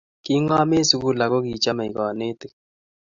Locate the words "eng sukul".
0.75-1.19